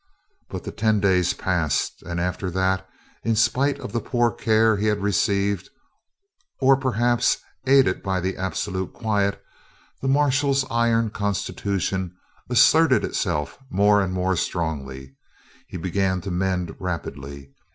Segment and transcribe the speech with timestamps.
[0.49, 2.89] But the ten days passed; and after that,
[3.23, 5.69] in spite of the poor care he had received
[6.59, 9.39] or perhaps aided by the absolute quiet
[10.01, 12.15] the marshal's iron constitution
[12.49, 15.15] asserted itself more and more strongly.
[15.67, 17.53] He began to mend rapidly.